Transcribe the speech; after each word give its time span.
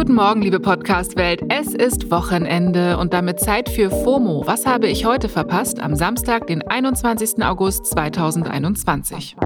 Guten 0.00 0.14
Morgen, 0.14 0.40
liebe 0.40 0.60
Podcast-Welt. 0.60 1.42
Es 1.50 1.74
ist 1.74 2.10
Wochenende 2.10 2.96
und 2.96 3.12
damit 3.12 3.38
Zeit 3.38 3.68
für 3.68 3.90
FOMO. 3.90 4.46
Was 4.46 4.64
habe 4.64 4.88
ich 4.88 5.04
heute 5.04 5.28
verpasst? 5.28 5.78
Am 5.78 5.94
Samstag, 5.94 6.46
den 6.46 6.66
21. 6.66 7.44
August 7.44 7.84
2021. 7.84 9.36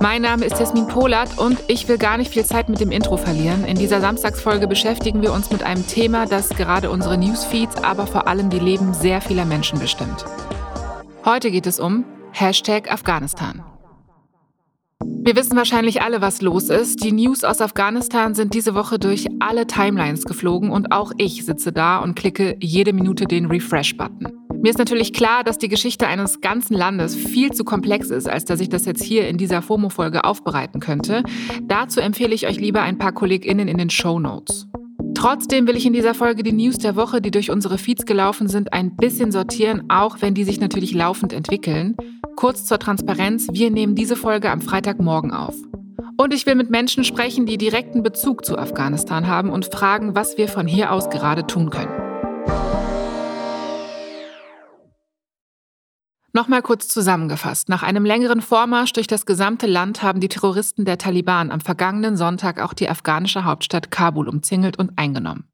Mein 0.00 0.22
Name 0.22 0.46
ist 0.46 0.58
Jasmin 0.58 0.86
Polat 0.86 1.36
und 1.36 1.58
ich 1.68 1.86
will 1.90 1.98
gar 1.98 2.16
nicht 2.16 2.32
viel 2.32 2.46
Zeit 2.46 2.70
mit 2.70 2.80
dem 2.80 2.90
Intro 2.90 3.18
verlieren. 3.18 3.66
In 3.66 3.76
dieser 3.76 4.00
Samstagsfolge 4.00 4.66
beschäftigen 4.66 5.20
wir 5.20 5.34
uns 5.34 5.50
mit 5.50 5.62
einem 5.62 5.86
Thema, 5.86 6.24
das 6.24 6.48
gerade 6.48 6.88
unsere 6.88 7.18
Newsfeeds, 7.18 7.84
aber 7.84 8.06
vor 8.06 8.26
allem 8.26 8.48
die 8.48 8.60
Leben 8.60 8.94
sehr 8.94 9.20
vieler 9.20 9.44
Menschen 9.44 9.78
bestimmt. 9.78 10.24
Heute 11.26 11.50
geht 11.50 11.66
es 11.66 11.78
um 11.78 12.06
Hashtag 12.32 12.90
Afghanistan. 12.90 13.62
Wir 15.26 15.34
wissen 15.34 15.56
wahrscheinlich 15.56 16.02
alle, 16.02 16.20
was 16.20 16.40
los 16.40 16.70
ist. 16.70 17.02
Die 17.02 17.10
News 17.10 17.42
aus 17.42 17.60
Afghanistan 17.60 18.36
sind 18.36 18.54
diese 18.54 18.76
Woche 18.76 19.00
durch 19.00 19.26
alle 19.40 19.66
Timelines 19.66 20.22
geflogen 20.22 20.70
und 20.70 20.92
auch 20.92 21.10
ich 21.18 21.44
sitze 21.44 21.72
da 21.72 21.98
und 21.98 22.14
klicke 22.14 22.56
jede 22.60 22.92
Minute 22.92 23.24
den 23.24 23.46
Refresh-Button. 23.46 24.28
Mir 24.62 24.70
ist 24.70 24.78
natürlich 24.78 25.12
klar, 25.12 25.42
dass 25.42 25.58
die 25.58 25.66
Geschichte 25.66 26.06
eines 26.06 26.40
ganzen 26.40 26.74
Landes 26.74 27.16
viel 27.16 27.50
zu 27.50 27.64
komplex 27.64 28.10
ist, 28.10 28.28
als 28.28 28.44
dass 28.44 28.60
ich 28.60 28.68
das 28.68 28.84
jetzt 28.84 29.02
hier 29.02 29.26
in 29.26 29.36
dieser 29.36 29.62
FOMO-Folge 29.62 30.22
aufbereiten 30.22 30.78
könnte. 30.78 31.24
Dazu 31.62 31.98
empfehle 31.98 32.32
ich 32.32 32.46
euch 32.46 32.60
lieber 32.60 32.82
ein 32.82 32.96
paar 32.96 33.10
KollegInnen 33.10 33.66
in 33.66 33.78
den 33.78 33.90
Show 33.90 34.20
Notes. 34.20 34.68
Trotzdem 35.16 35.66
will 35.66 35.76
ich 35.76 35.86
in 35.86 35.92
dieser 35.92 36.14
Folge 36.14 36.44
die 36.44 36.52
News 36.52 36.78
der 36.78 36.94
Woche, 36.94 37.20
die 37.20 37.32
durch 37.32 37.50
unsere 37.50 37.78
Feeds 37.78 38.06
gelaufen 38.06 38.46
sind, 38.46 38.72
ein 38.72 38.94
bisschen 38.94 39.32
sortieren, 39.32 39.86
auch 39.88 40.18
wenn 40.20 40.34
die 40.34 40.44
sich 40.44 40.60
natürlich 40.60 40.94
laufend 40.94 41.32
entwickeln. 41.32 41.96
Kurz 42.36 42.66
zur 42.66 42.78
Transparenz, 42.78 43.48
wir 43.50 43.70
nehmen 43.70 43.94
diese 43.94 44.14
Folge 44.14 44.50
am 44.50 44.60
Freitagmorgen 44.60 45.32
auf. 45.32 45.54
Und 46.18 46.34
ich 46.34 46.44
will 46.44 46.54
mit 46.54 46.68
Menschen 46.68 47.02
sprechen, 47.02 47.46
die 47.46 47.56
direkten 47.56 48.02
Bezug 48.02 48.44
zu 48.44 48.58
Afghanistan 48.58 49.26
haben 49.26 49.48
und 49.48 49.64
fragen, 49.64 50.14
was 50.14 50.36
wir 50.36 50.48
von 50.48 50.66
hier 50.66 50.92
aus 50.92 51.08
gerade 51.08 51.46
tun 51.46 51.70
können. 51.70 51.90
Nochmal 56.34 56.60
kurz 56.60 56.88
zusammengefasst. 56.88 57.70
Nach 57.70 57.82
einem 57.82 58.04
längeren 58.04 58.42
Vormarsch 58.42 58.92
durch 58.92 59.06
das 59.06 59.24
gesamte 59.24 59.66
Land 59.66 60.02
haben 60.02 60.20
die 60.20 60.28
Terroristen 60.28 60.84
der 60.84 60.98
Taliban 60.98 61.50
am 61.50 61.62
vergangenen 61.62 62.18
Sonntag 62.18 62.60
auch 62.60 62.74
die 62.74 62.90
afghanische 62.90 63.44
Hauptstadt 63.44 63.90
Kabul 63.90 64.28
umzingelt 64.28 64.78
und 64.78 64.98
eingenommen. 64.98 65.48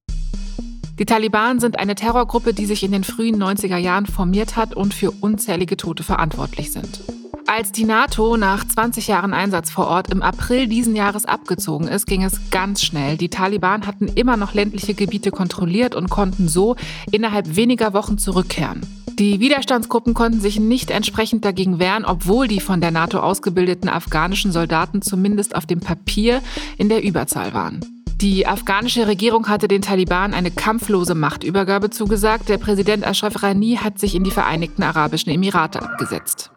Die 0.99 1.07
Taliban 1.07 1.59
sind 1.59 1.79
eine 1.79 1.95
Terrorgruppe, 1.95 2.53
die 2.53 2.67
sich 2.67 2.83
in 2.83 2.93
den 2.93 3.03
frühen 3.03 3.43
90er 3.43 3.79
Jahren 3.79 4.07
formiert 4.07 4.57
hat 4.57 4.75
und 4.75 4.93
für 4.93 5.11
unzählige 5.11 5.77
Tote 5.77 6.03
verantwortlich 6.03 6.71
sind. 6.71 7.01
Als 7.47 7.73
die 7.73 7.85
NATO 7.85 8.37
nach 8.37 8.67
20 8.67 9.09
Jahren 9.09 9.35
Einsatz 9.35 9.71
vor 9.71 9.87
Ort 9.87 10.11
im 10.11 10.23
April 10.23 10.69
diesen 10.69 10.95
Jahres 10.95 11.27
abgezogen 11.27 11.89
ist, 11.89 12.07
ging 12.07 12.23
es 12.23 12.51
ganz 12.51 12.83
schnell. 12.83 13.17
Die 13.17 13.31
Taliban 13.31 13.87
hatten 13.87 14.09
immer 14.09 14.37
noch 14.37 14.55
ländliche 14.55 14.95
Gebiete 14.95 15.31
kontrolliert 15.31 15.95
und 15.95 16.09
konnten 16.09 16.49
so 16.49 16.77
innerhalb 17.11 17.57
weniger 17.57 17.95
Wochen 17.95 18.17
zurückkehren. 18.17 18.81
Die 19.19 19.41
Widerstandsgruppen 19.41 20.15
konnten 20.15 20.41
sich 20.41 20.59
nicht 20.59 20.91
entsprechend 20.91 21.45
dagegen 21.45 21.79
wehren, 21.79 22.05
obwohl 22.05 22.49
die 22.49 22.61
von 22.61 22.81
der 22.81 22.91
NATO 22.91 23.19
ausgebildeten 23.21 23.89
afghanischen 23.89 24.53
Soldaten 24.53 25.03
zumindest 25.03 25.55
auf 25.55 25.67
dem 25.67 25.81
Papier 25.81 26.41
in 26.79 26.89
der 26.89 27.03
Überzahl 27.03 27.53
waren. 27.53 28.02
Die 28.23 28.47
afghanische 28.47 29.09
Regierung 29.09 29.49
hatte 29.49 29.67
den 29.67 29.83
Taliban 29.83 30.33
eine 30.33 30.53
kampflose 30.53 31.17
Machtübergabe 31.17 31.91
zugesagt. 31.91 32.49
Der 32.49 32.57
Präsident 32.57 33.05
Ashraf 33.05 33.43
Rani 33.43 33.81
hat 33.83 33.99
sich 33.99 34.15
in 34.15 34.23
die 34.23 34.31
Vereinigten 34.31 34.85
Arabischen 34.85 35.33
Emirate 35.33 35.83
abgesetzt. 35.83 36.53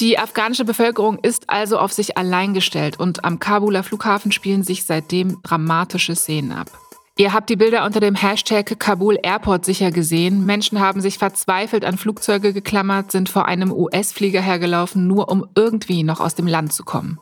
Die 0.00 0.18
afghanische 0.18 0.66
Bevölkerung 0.66 1.18
ist 1.18 1.48
also 1.48 1.78
auf 1.78 1.94
sich 1.94 2.18
allein 2.18 2.52
gestellt 2.52 3.00
und 3.00 3.24
am 3.24 3.38
Kabuler 3.38 3.82
Flughafen 3.82 4.30
spielen 4.30 4.62
sich 4.62 4.84
seitdem 4.84 5.40
dramatische 5.44 6.14
Szenen 6.14 6.52
ab. 6.52 6.70
Ihr 7.16 7.32
habt 7.32 7.48
die 7.48 7.56
Bilder 7.56 7.86
unter 7.86 8.00
dem 8.00 8.14
Hashtag 8.14 8.78
Kabul 8.78 9.18
Airport 9.22 9.64
sicher 9.64 9.90
gesehen. 9.90 10.44
Menschen 10.44 10.78
haben 10.78 11.00
sich 11.00 11.16
verzweifelt 11.16 11.86
an 11.86 11.96
Flugzeuge 11.96 12.52
geklammert, 12.52 13.12
sind 13.12 13.30
vor 13.30 13.46
einem 13.46 13.72
US-Flieger 13.72 14.42
hergelaufen, 14.42 15.06
nur 15.06 15.30
um 15.30 15.46
irgendwie 15.54 16.02
noch 16.02 16.20
aus 16.20 16.34
dem 16.34 16.46
Land 16.46 16.74
zu 16.74 16.84
kommen. 16.84 17.18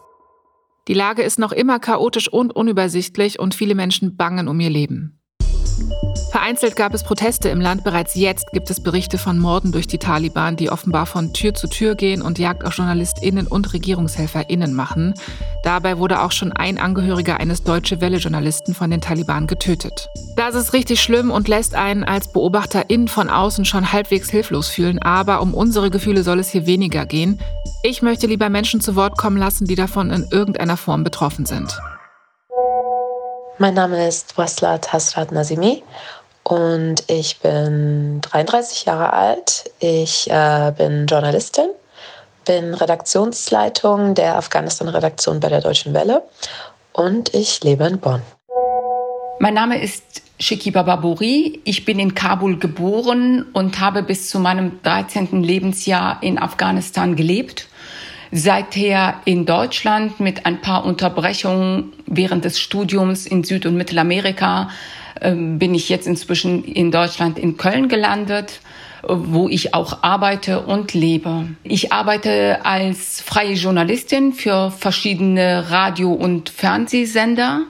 Die 0.89 0.95
Lage 0.95 1.23
ist 1.23 1.41
noch 1.41 1.51
immer 1.51 1.81
chaotisch 1.81 2.29
und 2.33 2.55
unübersichtlich 2.55 3.41
und 3.41 3.57
viele 3.57 3.75
Menschen 3.75 4.17
bangen 4.17 4.47
um 4.47 4.61
ihr 4.61 4.71
Leben. 4.71 5.19
Vereinzelt 6.31 6.77
gab 6.77 6.95
es 6.95 7.03
Proteste 7.03 7.49
im 7.49 7.61
Land. 7.61 7.83
Bereits 7.83 8.15
jetzt 8.15 8.53
gibt 8.53 8.71
es 8.71 8.81
Berichte 8.81 9.19
von 9.19 9.39
Morden 9.39 9.73
durch 9.73 9.89
die 9.89 9.99
Taliban, 9.99 10.57
die 10.57 10.71
offenbar 10.71 11.07
von 11.07 11.33
Tür 11.33 11.55
zu 11.55 11.67
Tür 11.67 11.97
gehen 11.97 12.23
und 12.23 12.39
Jagd 12.39 12.65
auf 12.65 12.77
JournalistInnen 12.77 13.49
und 13.49 13.73
RegierungshelferInnen 13.73 14.75
machen. 14.75 15.15
Dabei 15.67 15.99
wurde 15.99 16.23
auch 16.23 16.31
schon 16.31 16.53
ein 16.53 16.79
Angehöriger 16.79 17.41
eines 17.41 17.65
Deutsche 17.65 18.01
Welle-Journalisten 18.01 18.73
von 18.73 18.89
den 18.89 19.01
Taliban 19.01 19.49
getötet. 19.49 20.11
Das 20.37 20.55
ist 20.55 20.73
richtig 20.73 21.03
schlimm 21.03 21.33
und 21.33 21.49
lässt 21.49 21.75
einen 21.75 22.05
als 22.05 22.29
BeobachterInnen 22.33 23.09
von 23.09 23.29
außen 23.29 23.65
schon 23.65 23.93
halbwegs 23.93 24.31
hilflos 24.31 24.69
fühlen. 24.69 25.03
Aber 25.03 25.43
um 25.43 25.55
unsere 25.55 25.91
Gefühle 25.91 26.23
soll 26.23 26.39
es 26.39 26.51
hier 26.51 26.67
weniger 26.67 27.05
gehen. 27.05 27.41
Ich 27.83 28.01
möchte 28.01 28.29
lieber 28.29 28.49
Menschen 28.49 28.81
zu 28.81 28.95
Wort 28.95 29.19
kommen 29.19 29.39
lassen, 29.39 29.65
die 29.67 29.75
davon 29.75 30.13
in 30.13 30.29
irgendeiner 30.31 30.77
Form 30.77 31.03
betroffen 31.03 31.47
sind. 31.47 31.77
Mein 33.59 33.75
Name 33.75 34.07
ist 34.07 34.39
Waslat 34.39 34.93
Hasrat 34.93 35.33
Nazimi 35.33 35.83
und 36.45 37.03
ich 37.09 37.41
bin 37.41 38.21
33 38.21 38.85
Jahre 38.85 39.13
alt. 39.13 39.65
Ich 39.81 40.31
äh, 40.31 40.73
bin 40.79 41.07
Journalistin, 41.07 41.71
bin 42.47 42.73
Redaktionsleitung 42.73 44.15
der 44.15 44.37
Afghanistan-Redaktion 44.37 45.41
bei 45.41 45.49
der 45.49 45.61
Deutschen 45.61 45.93
Welle 45.93 46.23
und 46.93 47.35
ich 47.35 47.63
lebe 47.63 47.85
in 47.85 47.99
Bonn. 47.99 48.23
Mein 49.41 49.55
Name 49.55 49.83
ist 49.83 50.23
Shikiba 50.39 50.83
Baburi. 50.83 51.61
Ich 51.65 51.85
bin 51.85 51.99
in 51.99 52.15
Kabul 52.15 52.59
geboren 52.59 53.47
und 53.53 53.81
habe 53.81 54.03
bis 54.03 54.31
zu 54.31 54.39
meinem 54.39 54.81
13. 54.83 55.43
Lebensjahr 55.43 56.23
in 56.23 56.39
Afghanistan 56.39 57.17
gelebt. 57.17 57.69
Seither 58.33 59.15
in 59.25 59.45
Deutschland 59.45 60.21
mit 60.21 60.47
ein 60.47 60.61
paar 60.61 60.85
Unterbrechungen 60.85 61.93
während 62.07 62.45
des 62.45 62.59
Studiums 62.59 63.27
in 63.27 63.45
Süd- 63.45 63.67
und 63.67 63.77
Mittelamerika 63.77 64.71
ähm, 65.21 65.59
bin 65.59 65.75
ich 65.75 65.89
jetzt 65.89 66.07
inzwischen 66.07 66.65
in 66.65 66.91
Deutschland 66.91 67.39
in 67.39 67.57
Köln 67.57 67.89
gelandet 67.89 68.61
wo 69.09 69.49
ich 69.49 69.75
auch 69.75 70.03
arbeite 70.03 70.61
und 70.61 70.95
lebe. 70.95 71.49
Ich 71.63 71.93
arbeite 71.93 72.65
als 72.65 73.21
freie 73.21 73.55
Journalistin 73.55 74.33
für 74.33 74.71
verschiedene 74.71 75.71
Radio- 75.71 76.13
und 76.13 76.51
Fernsehsender. 76.51 77.63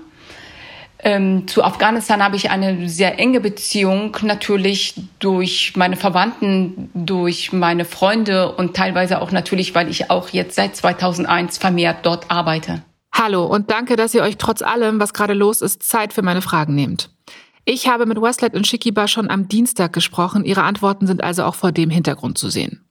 Ähm, 0.98 1.46
zu 1.46 1.62
Afghanistan 1.62 2.22
habe 2.22 2.36
ich 2.36 2.50
eine 2.50 2.88
sehr 2.88 3.18
enge 3.18 3.40
Beziehung, 3.40 4.16
natürlich 4.22 4.94
durch 5.18 5.74
meine 5.76 5.96
Verwandten, 5.96 6.90
durch 6.94 7.52
meine 7.52 7.84
Freunde 7.84 8.52
und 8.52 8.74
teilweise 8.74 9.20
auch 9.20 9.30
natürlich, 9.30 9.74
weil 9.74 9.90
ich 9.90 10.10
auch 10.10 10.30
jetzt 10.30 10.56
seit 10.56 10.74
2001 10.74 11.58
vermehrt 11.58 11.98
dort 12.02 12.30
arbeite. 12.30 12.82
Hallo 13.12 13.44
und 13.44 13.70
danke, 13.70 13.96
dass 13.96 14.14
ihr 14.14 14.22
euch 14.22 14.36
trotz 14.36 14.62
allem, 14.62 14.98
was 14.98 15.12
gerade 15.12 15.34
los 15.34 15.60
ist, 15.60 15.82
Zeit 15.82 16.12
für 16.12 16.22
meine 16.22 16.42
Fragen 16.42 16.74
nehmt. 16.74 17.10
Ich 17.68 17.88
habe 17.88 18.06
mit 18.06 18.22
Westlight 18.22 18.54
und 18.54 18.64
Shikiba 18.64 19.08
schon 19.08 19.28
am 19.28 19.48
Dienstag 19.48 19.92
gesprochen. 19.92 20.44
Ihre 20.44 20.62
Antworten 20.62 21.08
sind 21.08 21.24
also 21.24 21.42
auch 21.42 21.56
vor 21.56 21.72
dem 21.72 21.90
Hintergrund 21.90 22.38
zu 22.38 22.48
sehen. 22.48 22.86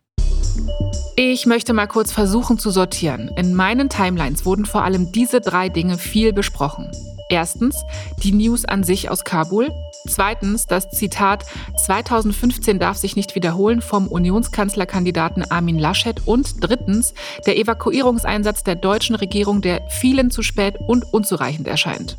Ich 1.16 1.46
möchte 1.46 1.72
mal 1.72 1.88
kurz 1.88 2.12
versuchen 2.12 2.60
zu 2.60 2.72
sortieren. 2.72 3.32
In 3.38 3.56
meinen 3.56 3.88
Timelines 3.88 4.46
wurden 4.46 4.66
vor 4.66 4.84
allem 4.84 5.14
diese 5.14 5.40
drei 5.40 5.70
Dinge 5.70 5.98
viel 5.98 6.34
besprochen. 6.34 6.92
Erstens 7.30 7.82
die 8.22 8.34
News 8.34 8.66
an 8.66 8.84
sich 8.84 9.10
aus 9.10 9.24
Kabul. 9.24 9.72
Zweitens 10.10 10.66
das 10.66 10.90
Zitat 10.92 11.46
2015 11.86 12.78
darf 12.78 12.98
sich 12.98 13.16
nicht 13.16 13.34
wiederholen 13.34 13.80
vom 13.80 14.10
Unionskanzlerkandidaten 14.10 15.50
Armin 15.50 15.80
Laschet. 15.80 16.28
Und 16.28 16.56
drittens 16.60 17.14
der 17.46 17.58
Evakuierungseinsatz 17.58 18.66
der 18.66 18.76
deutschen 18.76 19.16
Regierung, 19.16 19.62
der 19.62 19.88
vielen 19.88 20.32
zu 20.32 20.42
spät 20.42 20.76
und 20.86 21.14
unzureichend 21.14 21.66
erscheint. 21.66 22.18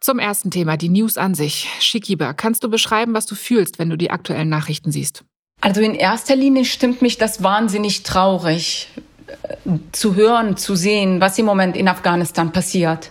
Zum 0.00 0.20
ersten 0.20 0.50
Thema, 0.50 0.76
die 0.76 0.88
News 0.88 1.18
an 1.18 1.34
sich. 1.34 1.68
Shikiba, 1.80 2.32
kannst 2.32 2.62
du 2.62 2.70
beschreiben, 2.70 3.14
was 3.14 3.26
du 3.26 3.34
fühlst, 3.34 3.78
wenn 3.78 3.90
du 3.90 3.96
die 3.96 4.10
aktuellen 4.10 4.48
Nachrichten 4.48 4.92
siehst? 4.92 5.24
Also 5.60 5.80
in 5.80 5.94
erster 5.94 6.36
Linie 6.36 6.64
stimmt 6.64 7.02
mich 7.02 7.18
das 7.18 7.42
wahnsinnig 7.42 8.04
traurig 8.04 8.88
äh, 9.26 9.70
zu 9.90 10.14
hören, 10.14 10.56
zu 10.56 10.76
sehen, 10.76 11.20
was 11.20 11.36
im 11.38 11.46
Moment 11.46 11.76
in 11.76 11.88
Afghanistan 11.88 12.52
passiert. 12.52 13.10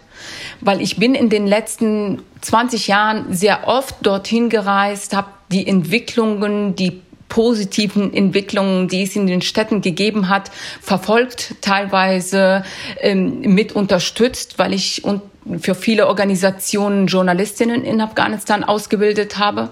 Weil 0.61 0.81
ich 0.81 0.95
bin 0.95 1.13
in 1.13 1.29
den 1.29 1.45
letzten 1.45 2.21
20 2.41 2.87
Jahren 2.87 3.33
sehr 3.33 3.67
oft 3.67 3.95
dorthin 4.05 4.49
gereist, 4.49 5.13
habe 5.13 5.27
die 5.51 5.67
Entwicklungen, 5.67 6.75
die 6.75 7.01
positiven 7.27 8.13
Entwicklungen, 8.13 8.87
die 8.87 9.03
es 9.03 9.15
in 9.17 9.27
den 9.27 9.41
Städten 9.41 9.81
gegeben 9.81 10.29
hat, 10.29 10.49
verfolgt, 10.81 11.55
teilweise 11.59 12.63
ähm, 13.01 13.41
mit 13.41 13.73
unterstützt, 13.73 14.57
weil 14.57 14.73
ich 14.73 15.03
und 15.03 15.21
für 15.59 15.75
viele 15.75 16.07
Organisationen 16.07 17.07
Journalistinnen 17.07 17.83
in 17.83 18.01
Afghanistan 18.01 18.63
ausgebildet 18.63 19.37
habe. 19.37 19.69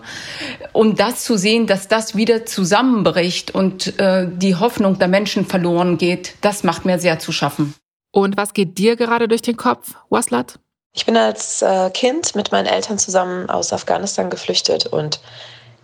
Um 0.74 0.96
das 0.96 1.24
zu 1.24 1.38
sehen, 1.38 1.68
dass 1.68 1.88
das 1.88 2.16
wieder 2.16 2.46
zusammenbricht 2.46 3.52
und 3.52 4.00
äh, 4.00 4.28
die 4.30 4.56
Hoffnung 4.56 5.00
der 5.00 5.08
Menschen 5.08 5.46
verloren 5.46 5.98
geht, 5.98 6.36
das 6.42 6.64
macht 6.64 6.86
mir 6.86 7.00
sehr 7.00 7.20
zu 7.20 7.32
schaffen. 7.32 7.76
Und 8.12 8.38
was 8.38 8.54
geht 8.54 8.78
dir 8.78 8.96
gerade 8.96 9.28
durch 9.28 9.42
den 9.42 9.58
Kopf, 9.58 9.96
Waslat? 10.10 10.60
Ich 10.94 11.06
bin 11.06 11.18
als 11.18 11.62
äh, 11.62 11.90
Kind 11.90 12.36
mit 12.36 12.54
meinen 12.54 12.68
Eltern 12.68 12.98
zusammen 12.98 13.50
aus 13.50 13.74
Afghanistan 13.74 14.30
geflüchtet 14.30 14.86
und 14.86 15.20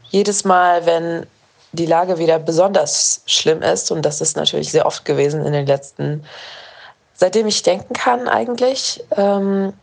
jedes 0.10 0.46
Mal, 0.46 0.86
wenn 0.86 1.26
die 1.74 1.86
Lage 1.86 2.18
wieder 2.18 2.40
besonders 2.40 3.22
schlimm 3.26 3.62
ist, 3.62 3.92
und 3.92 4.04
das 4.04 4.22
ist 4.22 4.38
natürlich 4.38 4.72
sehr 4.72 4.86
oft 4.86 5.06
gewesen 5.06 5.46
in 5.46 5.54
den 5.54 5.66
letzten, 5.66 6.24
seitdem 7.14 7.48
ich 7.48 7.64
denken 7.64 7.94
kann 7.94 8.28
eigentlich, 8.28 9.04
ähm, 9.16 9.74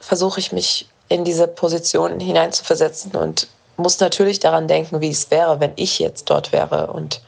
versuche 0.00 0.40
ich 0.40 0.52
mich 0.52 0.88
in 1.08 1.24
diese 1.24 1.46
Position 1.46 2.20
hineinzuversetzen 2.20 3.12
und 3.12 3.48
muss 3.76 4.00
natürlich 4.00 4.40
daran 4.40 4.68
denken, 4.68 5.00
wie 5.00 5.10
es 5.10 5.30
wäre, 5.30 5.60
wenn 5.60 5.72
ich 5.76 5.98
jetzt 5.98 6.30
dort 6.30 6.52
wäre 6.52 6.88
und 6.88 7.20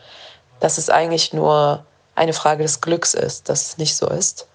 dass 0.60 0.78
es 0.78 0.90
eigentlich 0.90 1.32
nur 1.32 1.84
eine 2.14 2.32
Frage 2.32 2.62
des 2.62 2.80
Glücks 2.80 3.14
ist, 3.14 3.48
dass 3.48 3.62
es 3.62 3.78
nicht 3.78 3.96
so 3.96 4.08
ist. 4.08 4.46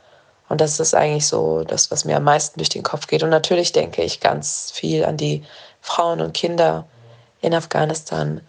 Und 0.50 0.62
das 0.62 0.80
ist 0.80 0.96
eigentlich 0.96 1.28
so 1.28 1.64
das, 1.64 1.92
was 1.92 2.06
mir 2.06 2.18
am 2.18 2.24
meisten 2.24 2.60
durch 2.60 2.70
den 2.70 2.84
Kopf 2.84 3.08
geht. 3.08 3.24
Und 3.24 3.30
natürlich 3.30 3.74
denke 3.74 4.04
ich 4.04 4.22
ganz 4.22 4.72
viel 4.72 5.04
an 5.04 5.18
die 5.18 5.44
Frauen 5.82 6.22
und 6.22 6.34
Kinder 6.34 6.86
in 7.42 7.54
Afghanistan, 7.54 8.42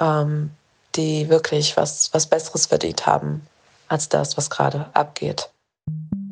ähm, 0.00 0.50
die 0.96 1.28
wirklich 1.28 1.76
was, 1.76 2.12
was 2.12 2.26
Besseres 2.26 2.66
verdient 2.66 3.06
haben 3.06 3.46
als 3.88 4.08
das, 4.08 4.36
was 4.36 4.50
gerade 4.50 4.86
abgeht. 4.94 5.50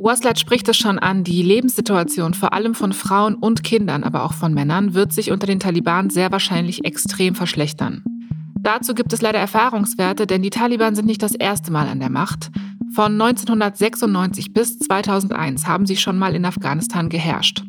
Waslat 0.03 0.41
spricht 0.41 0.69
es 0.69 0.77
schon 0.77 0.99
an, 0.99 1.23
die 1.23 1.43
Lebenssituation 1.43 2.35
vor 2.35 2.53
allem 2.53 2.75
von 2.75 2.93
Frauen 2.93 3.37
und 3.37 3.63
Kindern, 3.63 4.03
aber 4.03 4.25
auch 4.25 4.33
von 4.33 4.53
Männern, 4.53 4.95
wird 4.95 5.13
sich 5.13 5.31
unter 5.31 5.47
den 5.47 5.61
Taliban 5.61 6.11
sehr 6.11 6.33
wahrscheinlich 6.33 6.85
extrem 6.85 7.37
verschlechtern. 7.37 8.03
Dazu 8.61 8.95
gibt 8.95 9.13
es 9.13 9.23
leider 9.23 9.39
Erfahrungswerte, 9.39 10.27
denn 10.27 10.43
die 10.43 10.51
Taliban 10.51 10.95
sind 10.95 11.07
nicht 11.07 11.23
das 11.23 11.35
erste 11.35 11.73
Mal 11.73 11.89
an 11.89 12.01
der 12.01 12.11
Macht. 12.11 12.51
Von 12.95 13.13
1996 13.13 14.53
bis 14.53 14.79
2001 14.79 15.67
haben 15.67 15.87
sie 15.87 15.97
schon 15.97 16.19
mal 16.19 16.35
in 16.35 16.45
Afghanistan 16.45 17.09
geherrscht. 17.09 17.65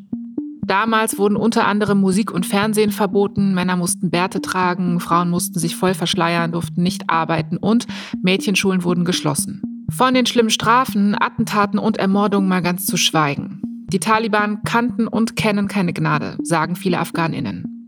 Damals 0.66 1.18
wurden 1.18 1.36
unter 1.36 1.68
anderem 1.68 2.00
Musik 2.00 2.32
und 2.32 2.46
Fernsehen 2.46 2.92
verboten, 2.92 3.54
Männer 3.54 3.76
mussten 3.76 4.10
Bärte 4.12 4.42
tragen, 4.42 5.00
Frauen 5.00 5.30
mussten 5.30 5.60
sich 5.60 5.76
voll 5.76 5.94
verschleiern, 5.94 6.52
durften 6.52 6.84
nicht 6.84 7.10
arbeiten 7.10 7.58
und 7.58 7.86
Mädchenschulen 8.22 8.84
wurden 8.84 9.04
geschlossen. 9.04 9.62
Von 9.95 10.16
den 10.16 10.25
schlimmen 10.25 10.50
Strafen, 10.50 11.16
Attentaten 11.19 11.78
und 11.78 11.98
Ermordungen 11.98 12.50
mal 12.50 12.63
ganz 12.63 12.88
zu 12.88 12.98
schweigen. 12.98 13.62
Die 13.92 14.00
Taliban 14.00 14.63
kannten 14.63 15.07
und 15.07 15.36
kennen 15.36 15.68
keine 15.68 15.94
Gnade, 15.94 16.38
sagen 16.42 16.75
viele 16.75 16.98
Afghaninnen. 16.98 17.88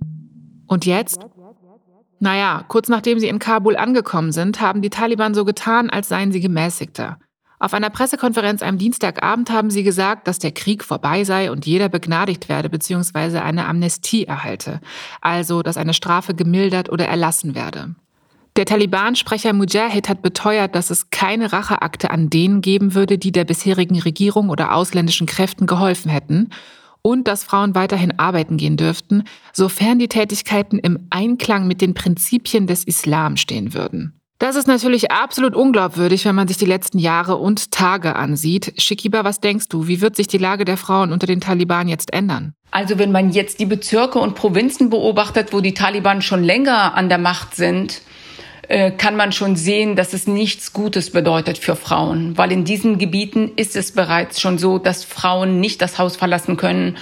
Und 0.67 0.85
jetzt? 0.85 1.25
Naja, 2.19 2.63
kurz 2.67 2.89
nachdem 2.89 3.19
sie 3.19 3.27
in 3.27 3.39
Kabul 3.39 3.75
angekommen 3.75 4.31
sind, 4.31 4.61
haben 4.61 4.83
die 4.83 4.91
Taliban 4.91 5.33
so 5.33 5.45
getan, 5.45 5.89
als 5.89 6.07
seien 6.07 6.31
sie 6.31 6.41
gemäßigter. 6.41 7.17
Auf 7.57 7.73
einer 7.73 7.89
Pressekonferenz 7.89 8.61
am 8.61 8.77
Dienstagabend 8.77 9.49
haben 9.49 9.71
sie 9.71 9.81
gesagt, 9.81 10.27
dass 10.27 10.37
der 10.37 10.51
Krieg 10.51 10.83
vorbei 10.83 11.23
sei 11.23 11.49
und 11.49 11.65
jeder 11.65 11.89
begnadigt 11.89 12.49
werde 12.49 12.69
bzw. 12.69 13.39
eine 13.39 13.65
Amnestie 13.65 14.25
erhalte, 14.25 14.79
also 15.21 15.63
dass 15.63 15.77
eine 15.77 15.95
Strafe 15.95 16.35
gemildert 16.35 16.91
oder 16.91 17.07
erlassen 17.07 17.55
werde. 17.55 17.95
Der 18.57 18.65
Taliban-Sprecher 18.65 19.51
Mujahid 19.51 20.07
hat 20.07 20.21
beteuert, 20.21 20.75
dass 20.75 20.89
es 20.89 21.09
keine 21.09 21.51
Racheakte 21.51 22.09
an 22.09 22.29
denen 22.29 22.61
geben 22.61 22.93
würde, 22.93 23.17
die 23.17 23.33
der 23.33 23.43
bisherigen 23.43 23.99
Regierung 23.99 24.47
oder 24.49 24.73
ausländischen 24.73 25.27
Kräften 25.27 25.67
geholfen 25.67 26.09
hätten 26.09 26.51
und 27.01 27.27
dass 27.27 27.43
Frauen 27.43 27.75
weiterhin 27.75 28.17
arbeiten 28.17 28.55
gehen 28.55 28.77
dürften, 28.77 29.25
sofern 29.51 29.99
die 29.99 30.07
Tätigkeiten 30.07 30.79
im 30.79 31.07
Einklang 31.09 31.67
mit 31.67 31.81
den 31.81 31.93
Prinzipien 31.93 32.65
des 32.65 32.85
Islam 32.85 33.35
stehen 33.35 33.73
würden. 33.73 34.21
Das 34.39 34.55
ist 34.55 34.67
natürlich 34.67 35.11
absolut 35.11 35.53
unglaubwürdig, 35.53 36.23
wenn 36.25 36.35
man 36.35 36.47
sich 36.47 36.57
die 36.57 36.65
letzten 36.65 36.99
Jahre 36.99 37.35
und 37.35 37.71
Tage 37.71 38.15
ansieht. 38.15 38.73
Shikiba, 38.77 39.23
was 39.23 39.39
denkst 39.41 39.67
du, 39.69 39.87
wie 39.87 40.01
wird 40.01 40.15
sich 40.15 40.27
die 40.27 40.37
Lage 40.37 40.65
der 40.65 40.77
Frauen 40.77 41.11
unter 41.11 41.27
den 41.27 41.41
Taliban 41.41 41.87
jetzt 41.87 42.13
ändern? 42.13 42.53
Also 42.71 42.99
wenn 42.99 43.11
man 43.11 43.31
jetzt 43.31 43.59
die 43.59 43.65
Bezirke 43.65 44.19
und 44.19 44.35
Provinzen 44.35 44.89
beobachtet, 44.89 45.53
wo 45.53 45.61
die 45.61 45.73
Taliban 45.73 46.21
schon 46.21 46.43
länger 46.43 46.95
an 46.95 47.07
der 47.07 47.17
Macht 47.17 47.55
sind, 47.55 48.01
äh, 48.67 48.91
kann 48.91 49.15
man 49.15 49.31
schon 49.31 49.55
sehen, 49.55 49.95
dass 49.95 50.13
es 50.13 50.27
nichts 50.27 50.73
Gutes 50.73 51.11
bedeutet 51.11 51.57
für 51.57 51.75
Frauen, 51.75 52.37
weil 52.37 52.51
in 52.51 52.65
diesen 52.65 52.97
Gebieten 52.97 53.51
ist 53.55 53.75
es 53.75 53.91
bereits 53.91 54.41
schon 54.41 54.57
so, 54.57 54.77
dass 54.77 55.03
Frauen 55.03 55.59
nicht 55.59 55.81
das 55.81 55.97
Haus 55.97 56.15
verlassen 56.15 56.57
können 56.57 56.97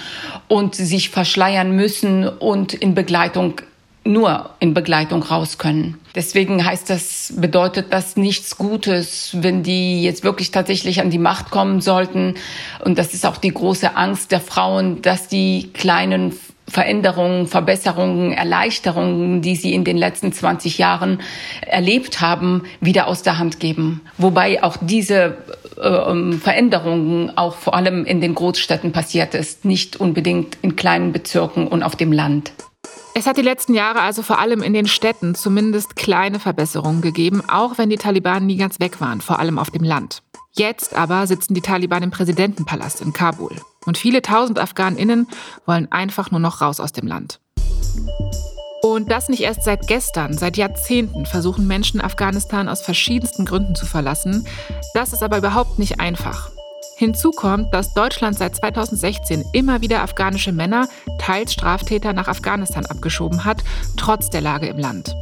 und 0.48 0.74
sich 0.74 1.10
verschleiern 1.10 1.74
müssen 1.74 2.28
und 2.28 2.74
in 2.74 2.94
Begleitung 2.94 3.60
nur 4.04 4.50
in 4.60 4.74
Begleitung 4.74 5.22
raus 5.22 5.58
können. 5.58 5.98
Deswegen 6.14 6.64
heißt 6.64 6.90
das, 6.90 7.32
bedeutet 7.36 7.86
das 7.90 8.16
nichts 8.16 8.56
Gutes, 8.58 9.34
wenn 9.40 9.62
die 9.62 10.02
jetzt 10.02 10.22
wirklich 10.22 10.50
tatsächlich 10.50 11.00
an 11.00 11.10
die 11.10 11.18
Macht 11.18 11.50
kommen 11.50 11.80
sollten. 11.80 12.34
Und 12.84 12.98
das 12.98 13.14
ist 13.14 13.24
auch 13.24 13.38
die 13.38 13.52
große 13.52 13.96
Angst 13.96 14.30
der 14.30 14.40
Frauen, 14.40 15.00
dass 15.00 15.28
die 15.28 15.70
kleinen 15.72 16.32
Veränderungen, 16.74 17.46
Verbesserungen, 17.46 18.32
Erleichterungen, 18.32 19.42
die 19.42 19.54
sie 19.54 19.74
in 19.74 19.84
den 19.84 19.96
letzten 19.96 20.32
20 20.32 20.76
Jahren 20.76 21.20
erlebt 21.64 22.20
haben, 22.20 22.64
wieder 22.80 23.06
aus 23.06 23.22
der 23.22 23.38
Hand 23.38 23.60
geben. 23.60 24.00
Wobei 24.18 24.60
auch 24.64 24.76
diese 24.80 25.36
äh, 25.76 26.32
Veränderungen 26.32 27.38
auch 27.38 27.54
vor 27.54 27.74
allem 27.74 28.04
in 28.04 28.20
den 28.20 28.34
Großstädten 28.34 28.90
passiert 28.90 29.34
ist, 29.34 29.64
nicht 29.64 30.00
unbedingt 30.00 30.58
in 30.62 30.74
kleinen 30.74 31.12
Bezirken 31.12 31.68
und 31.68 31.84
auf 31.84 31.94
dem 31.94 32.10
Land. 32.10 32.52
Es 33.14 33.28
hat 33.28 33.36
die 33.36 33.42
letzten 33.42 33.74
Jahre 33.74 34.00
also 34.00 34.22
vor 34.22 34.40
allem 34.40 34.60
in 34.60 34.72
den 34.72 34.88
Städten 34.88 35.36
zumindest 35.36 35.94
kleine 35.94 36.40
Verbesserungen 36.40 37.02
gegeben, 37.02 37.44
auch 37.48 37.78
wenn 37.78 37.88
die 37.88 37.98
Taliban 37.98 38.46
nie 38.46 38.56
ganz 38.56 38.80
weg 38.80 39.00
waren, 39.00 39.20
vor 39.20 39.38
allem 39.38 39.60
auf 39.60 39.70
dem 39.70 39.84
Land. 39.84 40.24
Jetzt 40.56 40.96
aber 40.96 41.28
sitzen 41.28 41.54
die 41.54 41.60
Taliban 41.60 42.02
im 42.02 42.10
Präsidentenpalast 42.10 43.00
in 43.00 43.12
Kabul. 43.12 43.52
Und 43.86 43.98
viele 43.98 44.22
tausend 44.22 44.58
Afghaninnen 44.58 45.28
wollen 45.66 45.90
einfach 45.90 46.30
nur 46.30 46.40
noch 46.40 46.60
raus 46.60 46.80
aus 46.80 46.92
dem 46.92 47.06
Land. 47.06 47.40
Und 48.82 49.10
das 49.10 49.30
nicht 49.30 49.40
erst 49.40 49.64
seit 49.64 49.86
gestern, 49.86 50.36
seit 50.36 50.58
Jahrzehnten 50.58 51.24
versuchen 51.24 51.66
Menschen 51.66 52.02
Afghanistan 52.02 52.68
aus 52.68 52.82
verschiedensten 52.82 53.46
Gründen 53.46 53.74
zu 53.74 53.86
verlassen. 53.86 54.46
Das 54.92 55.14
ist 55.14 55.22
aber 55.22 55.38
überhaupt 55.38 55.78
nicht 55.78 56.00
einfach. 56.00 56.50
Hinzu 56.96 57.30
kommt, 57.30 57.72
dass 57.72 57.94
Deutschland 57.94 58.38
seit 58.38 58.54
2016 58.54 59.44
immer 59.52 59.80
wieder 59.80 60.02
afghanische 60.02 60.52
Männer, 60.52 60.86
teils 61.18 61.52
Straftäter, 61.52 62.12
nach 62.12 62.28
Afghanistan 62.28 62.86
abgeschoben 62.86 63.44
hat, 63.44 63.64
trotz 63.96 64.30
der 64.30 64.42
Lage 64.42 64.66
im 64.66 64.78
Land. 64.78 65.16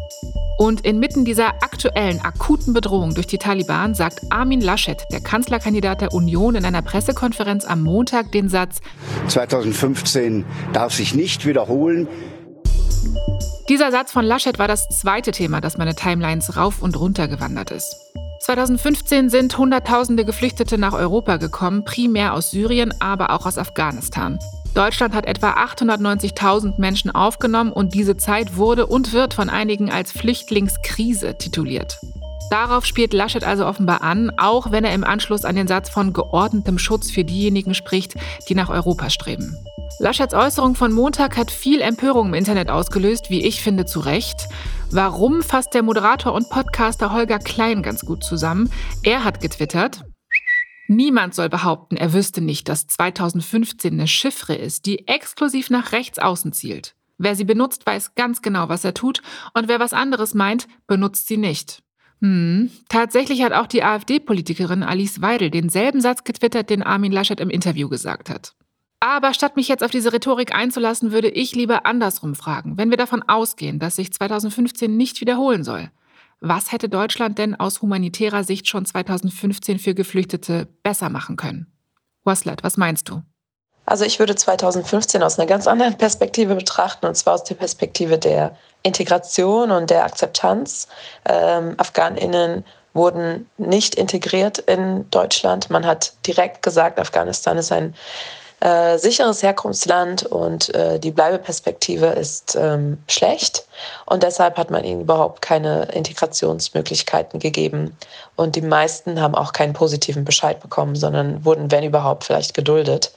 Und 0.63 0.83
inmitten 0.83 1.25
dieser 1.25 1.49
aktuellen 1.65 2.21
akuten 2.21 2.73
Bedrohung 2.73 3.15
durch 3.15 3.27
die 3.27 3.39
Taliban 3.39 3.97
sagt 3.97 4.21
Armin 4.31 4.61
Laschet, 4.61 5.05
der 5.11 5.21
Kanzlerkandidat 5.21 6.03
der 6.03 6.15
Union, 6.15 6.55
in 6.55 6.65
einer 6.65 6.83
Pressekonferenz 6.83 7.65
am 7.65 7.83
Montag 7.83 8.31
den 8.31 8.49
Satz 8.49 8.81
2015 9.27 10.45
darf 10.73 10.95
sich 10.95 11.17
nicht 11.17 11.47
wiederholen. 11.47 12.07
Dieser 13.69 13.91
Satz 13.91 14.13
von 14.13 14.25
Laschet 14.25 14.61
war 14.61 14.69
das 14.69 14.87
zweite 14.89 15.33
Thema, 15.33 15.61
das 15.61 15.79
meine 15.79 15.97
Timelines 15.97 16.57
rauf 16.57 16.81
und 16.81 16.97
runter 16.97 17.27
gewandert 17.27 17.73
ist. 17.73 17.97
2015 18.43 19.31
sind 19.31 19.59
Hunderttausende 19.59 20.25
Geflüchtete 20.25 20.79
nach 20.79 20.93
Europa 20.93 21.39
gekommen, 21.39 21.85
primär 21.85 22.35
aus 22.35 22.53
Syrien, 22.53 22.95
aber 23.01 23.31
auch 23.31 23.47
aus 23.47 23.59
Afghanistan. 23.59 24.39
Deutschland 24.75 25.15
hat 25.15 25.27
etwa 25.27 25.51
890.000 25.51 26.81
Menschen 26.81 27.11
aufgenommen 27.11 27.73
und 27.73 27.93
diese 27.93 28.17
Zeit 28.17 28.57
wurde 28.57 28.87
und 28.87 29.13
wird 29.13 29.35
von 29.35 29.51
einigen 29.51 29.91
als 29.91 30.13
Flüchtlingskrise 30.13 31.37
tituliert. 31.37 31.99
Darauf 32.51 32.87
spielt 32.87 33.13
Laschet 33.13 33.45
also 33.45 33.67
offenbar 33.67 34.03
an, 34.03 34.31
auch 34.39 34.71
wenn 34.71 34.85
er 34.85 34.95
im 34.95 35.05
Anschluss 35.05 35.45
an 35.45 35.57
den 35.57 35.69
Satz 35.69 35.91
von 35.91 36.13
geordnetem 36.13 36.79
Schutz 36.79 37.11
für 37.11 37.25
diejenigen 37.25 37.75
spricht, 37.75 38.15
die 38.49 38.55
nach 38.55 38.71
Europa 38.71 39.11
streben. 39.11 39.57
Laschets 39.99 40.35
Äußerung 40.35 40.75
von 40.75 40.93
Montag 40.93 41.37
hat 41.37 41.51
viel 41.51 41.81
Empörung 41.81 42.29
im 42.29 42.35
Internet 42.35 42.71
ausgelöst, 42.71 43.31
wie 43.31 43.45
ich 43.47 43.63
finde, 43.63 43.85
zu 43.85 44.01
Recht. 44.01 44.49
Warum 44.91 45.43
fasst 45.43 45.75
der 45.75 45.83
Moderator 45.83 46.33
und 46.33 46.49
Podcaster 46.49 47.13
Holger 47.13 47.39
Klein 47.39 47.83
ganz 47.83 48.05
gut 48.05 48.25
zusammen? 48.25 48.71
Er 49.03 49.25
hat 49.25 49.41
getwittert, 49.41 50.05
Niemand 50.95 51.35
soll 51.35 51.49
behaupten, 51.49 51.97
er 51.97 52.13
wüsste 52.13 52.43
nicht, 52.43 52.69
dass 52.69 52.87
2015 52.87 53.95
eine 53.95 54.07
Chiffre 54.07 54.55
ist, 54.55 54.85
die 54.85 55.09
exklusiv 55.09 55.71
nach 55.71 55.93
rechts 55.93 56.19
außen 56.19 56.53
zielt. 56.53 56.95
Wer 57.17 57.35
sie 57.35 57.45
benutzt, 57.45 57.87
weiß 57.87 58.15
ganz 58.15 58.43
genau, 58.43 58.69
was 58.69 58.85
er 58.85 58.93
tut, 58.93 59.23
und 59.55 59.69
wer 59.69 59.81
was 59.81 59.95
anderes 59.95 60.35
meint, 60.35 60.69
benutzt 60.87 61.29
sie 61.29 61.39
nicht. 61.39 61.83
Hm. 62.21 62.71
Tatsächlich 62.91 63.43
hat 63.43 63.55
auch 63.55 63.67
die 63.67 63.83
AfD-Politikerin 63.83 64.83
Alice 64.83 65.23
Weidel 65.23 65.51
denselben 65.51 66.03
Satz 66.03 66.25
getwittert, 66.25 66.69
den 66.69 66.83
Armin 66.83 67.13
Laschet 67.13 67.41
im 67.41 67.49
Interview 67.49 67.89
gesagt 67.89 68.29
hat. 68.29 68.55
Aber 69.01 69.33
statt 69.33 69.57
mich 69.57 69.69
jetzt 69.69 69.83
auf 69.83 69.91
diese 69.91 70.13
Rhetorik 70.13 70.55
einzulassen, 70.55 71.11
würde 71.11 71.31
ich 71.31 71.55
lieber 71.55 71.87
andersrum 71.87 72.35
fragen. 72.35 72.77
Wenn 72.77 72.91
wir 72.91 72.99
davon 72.99 73.23
ausgehen, 73.27 73.79
dass 73.79 73.97
sich 73.97 74.13
2015 74.13 74.95
nicht 74.95 75.23
wiederholen 75.23 75.65
soll, 75.65 75.91
was 76.43 76.73
hätte 76.73 76.89
Deutschland 76.89 77.39
denn 77.39 77.55
aus 77.55 77.81
humanitärer 77.83 78.45
Sicht 78.45 78.69
schon 78.69 78.85
2015 78.85 79.79
für 79.79 79.95
Geflüchtete 79.95 80.67
besser 80.83 81.09
machen 81.09 81.37
können? 81.37 81.73
Waslet, 82.25 82.63
was 82.63 82.77
meinst 82.77 83.09
du? 83.09 83.23
Also 83.87 84.05
ich 84.05 84.19
würde 84.19 84.35
2015 84.35 85.23
aus 85.23 85.39
einer 85.39 85.49
ganz 85.49 85.67
anderen 85.67 85.97
Perspektive 85.97 86.55
betrachten, 86.55 87.07
und 87.07 87.17
zwar 87.17 87.35
aus 87.35 87.45
der 87.45 87.55
Perspektive 87.55 88.19
der 88.19 88.57
Integration 88.83 89.71
und 89.71 89.91
der 89.91 90.05
Akzeptanz. 90.05 90.89
Ähm, 91.25 91.75
Afghaninnen 91.79 92.65
wurden 92.93 93.49
nicht 93.57 93.95
integriert 93.95 94.59
in 94.59 95.09
Deutschland. 95.11 95.71
Man 95.71 95.87
hat 95.87 96.13
direkt 96.27 96.63
gesagt, 96.63 96.99
Afghanistan 96.99 97.57
ist 97.57 97.73
ein 97.73 97.95
äh, 98.63 98.97
sicheres 98.97 99.43
Herkunftsland 99.43 100.25
und 100.25 100.73
äh, 100.75 101.01
die 101.01 101.11
Bleibeperspektive 101.11 102.07
ist 102.07 102.57
ähm, 102.57 102.99
schlecht. 103.09 103.67
Und 104.07 104.23
deshalb 104.23 104.57
hat 104.57 104.71
man 104.71 104.85
ihnen 104.85 105.01
überhaupt 105.01 105.43
keine 105.43 105.87
Integrationsmöglichkeiten 105.87 107.41
gegeben. 107.41 107.97
Und 108.37 108.55
die 108.55 108.63
meisten 108.63 109.21
haben 109.21 109.35
auch 109.35 109.53
keinen 109.53 109.73
positiven 109.73 110.25
Bescheid 110.25 110.61
bekommen, 110.61 110.95
sondern 110.95 111.45
wurden, 111.45 111.73
wenn 111.73 111.83
überhaupt, 111.83 112.23
vielleicht 112.23 112.55
geduldet. 112.55 113.11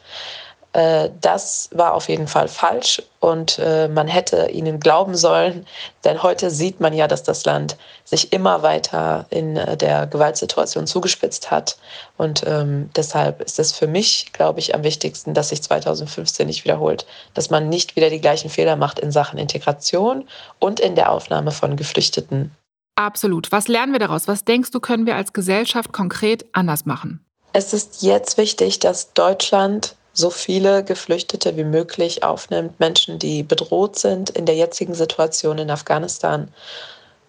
Äh, 0.75 1.12
das 1.22 1.70
war 1.72 1.94
auf 1.94 2.10
jeden 2.10 2.27
Fall 2.27 2.50
falsch 2.50 3.01
und 3.22 3.60
äh, 3.60 3.88
man 3.88 4.10
hätte 4.10 4.50
ihnen 4.51 4.82
glauben 4.82 5.15
sollen, 5.15 5.65
denn 6.03 6.22
heute 6.22 6.51
sieht 6.51 6.82
man 6.82 6.91
ja, 6.91 7.08
dass 7.08 7.24
das 7.24 7.46
Land 7.46 7.77
sich 8.03 8.34
immer 8.34 8.62
weiter 8.62 9.25
in 9.29 9.55
äh, 9.55 9.77
der 9.77 10.05
Gewaltsituation 10.05 10.86
zugespitzt 10.86 11.50
hat 11.50 11.77
und 12.17 12.44
ähm, 12.46 12.89
deshalb 12.94 13.41
ist 13.41 13.58
es 13.58 13.72
für 13.72 13.88
mich, 13.88 14.34
glaube 14.34 14.60
ich, 14.60 14.75
am 14.75 14.84
wichtigsten, 14.84 15.34
dass 15.34 15.48
sich 15.48 15.63
2015 15.63 16.46
nicht 16.46 16.65
wiederholt, 16.65 17.05
dass 17.34 17.50
man 17.50 17.70
nicht 17.70 17.96
wieder 17.96 18.10
die 18.10 18.20
gleichen 18.20 18.50
Fehler 18.50 18.75
macht 18.75 19.00
in 19.00 19.13
Sachen 19.13 19.39
Integration 19.39 20.27
und 20.60 20.82
in 20.82 20.96
der 20.96 21.10
Aufnahme 21.10 21.51
von 21.51 21.77
Geflüchteten. 21.77 22.51
Absolut. 22.96 23.50
Was 23.53 23.70
lernen 23.70 23.94
wir 23.94 24.00
daraus? 24.00 24.27
Was 24.27 24.44
denkst 24.44 24.72
du, 24.72 24.82
können 24.82 25.05
wir 25.05 25.15
als 25.15 25.32
Gesellschaft 25.32 25.94
konkret 25.94 26.46
anders 26.51 26.86
machen? 26.86 27.25
Es 27.53 27.72
ist 27.72 28.01
jetzt 28.01 28.38
wichtig, 28.38 28.79
dass 28.79 29.13
Deutschland 29.13 29.96
so 30.16 30.30
viele 30.30 30.84
Geflüchtete 30.84 31.58
wie 31.58 31.66
möglich 31.66 32.24
aufnimmt, 32.24 32.80
Menschen, 32.80 33.20
die 33.20 33.44
bedroht 33.44 34.00
sind 34.00 34.30
in 34.32 34.46
der 34.46 34.56
jetzigen 34.56 34.96
Situation 34.96 35.58
in 35.58 35.70
Afghanistan, 35.70 36.48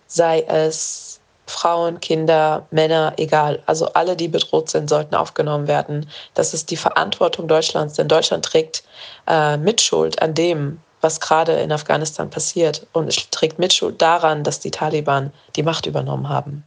sei 0.06 0.42
es 0.42 1.20
Frauen, 1.48 2.00
Kinder, 2.00 2.66
Männer, 2.70 3.14
egal. 3.18 3.62
Also 3.66 3.86
alle, 3.92 4.16
die 4.16 4.28
bedroht 4.28 4.70
sind, 4.70 4.88
sollten 4.88 5.14
aufgenommen 5.14 5.68
werden. 5.68 6.08
Das 6.34 6.54
ist 6.54 6.70
die 6.70 6.76
Verantwortung 6.76 7.48
Deutschlands, 7.48 7.94
denn 7.94 8.08
Deutschland 8.08 8.44
trägt 8.44 8.82
äh, 9.26 9.56
Mitschuld 9.56 10.20
an 10.22 10.34
dem, 10.34 10.80
was 11.00 11.20
gerade 11.20 11.52
in 11.52 11.72
Afghanistan 11.72 12.30
passiert 12.30 12.86
und 12.92 13.30
trägt 13.30 13.58
Mitschuld 13.58 14.00
daran, 14.00 14.42
dass 14.42 14.60
die 14.60 14.70
Taliban 14.70 15.32
die 15.54 15.62
Macht 15.62 15.86
übernommen 15.86 16.28
haben. 16.28 16.64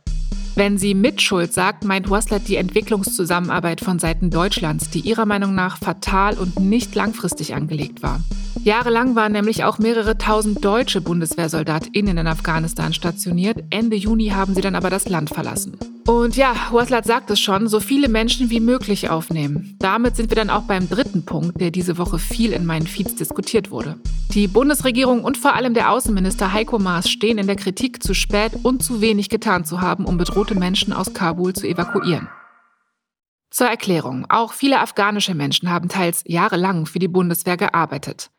Wenn 0.59 0.77
sie 0.77 0.93
Mitschuld 0.93 1.53
sagt, 1.53 1.85
meint 1.85 2.09
Waslat 2.09 2.49
die 2.49 2.57
Entwicklungszusammenarbeit 2.57 3.79
von 3.79 3.97
Seiten 3.97 4.29
Deutschlands, 4.29 4.89
die 4.89 4.99
ihrer 4.99 5.25
Meinung 5.25 5.55
nach 5.55 5.77
fatal 5.77 6.37
und 6.37 6.59
nicht 6.59 6.93
langfristig 6.95 7.55
angelegt 7.55 8.03
war. 8.03 8.19
Jahrelang 8.69 9.15
waren 9.15 9.31
nämlich 9.31 9.63
auch 9.63 9.79
mehrere 9.79 10.15
tausend 10.19 10.63
deutsche 10.63 11.01
BundeswehrsoldatInnen 11.01 12.19
in 12.19 12.27
Afghanistan 12.27 12.93
stationiert. 12.93 13.63
Ende 13.71 13.95
Juni 13.95 14.27
haben 14.27 14.53
sie 14.53 14.61
dann 14.61 14.75
aber 14.75 14.91
das 14.91 15.09
Land 15.09 15.31
verlassen. 15.31 15.75
Und 16.05 16.35
ja, 16.35 16.53
Waslat 16.69 17.05
sagt 17.05 17.31
es 17.31 17.39
schon, 17.39 17.67
so 17.67 17.79
viele 17.79 18.09
Menschen 18.09 18.51
wie 18.51 18.59
möglich 18.59 19.09
aufnehmen. 19.09 19.75
Damit 19.79 20.15
sind 20.15 20.29
wir 20.29 20.35
dann 20.35 20.51
auch 20.51 20.65
beim 20.65 20.87
dritten 20.87 21.25
Punkt, 21.25 21.59
der 21.59 21.71
diese 21.71 21.97
Woche 21.97 22.19
viel 22.19 22.53
in 22.53 22.63
meinen 22.63 22.85
Feeds 22.85 23.15
diskutiert 23.15 23.71
wurde. 23.71 23.95
Die 24.35 24.47
Bundesregierung 24.47 25.23
und 25.23 25.35
vor 25.35 25.55
allem 25.55 25.73
der 25.73 25.89
Außenminister 25.91 26.53
Heiko 26.53 26.77
Maas 26.77 27.09
stehen 27.09 27.39
in 27.39 27.47
der 27.47 27.55
Kritik, 27.55 28.03
zu 28.03 28.13
spät 28.13 28.51
und 28.61 28.83
zu 28.83 29.01
wenig 29.01 29.29
getan 29.29 29.65
zu 29.65 29.81
haben, 29.81 30.05
um 30.05 30.19
bedrohte 30.19 30.53
Menschen 30.53 30.93
aus 30.93 31.15
Kabul 31.15 31.53
zu 31.53 31.67
evakuieren. 31.67 32.29
Zur 33.49 33.65
Erklärung, 33.65 34.27
auch 34.29 34.53
viele 34.53 34.79
afghanische 34.79 35.33
Menschen 35.33 35.71
haben 35.71 35.89
teils 35.89 36.23
jahrelang 36.27 36.85
für 36.85 36.99
die 36.99 37.07
Bundeswehr 37.07 37.57
gearbeitet. 37.57 38.29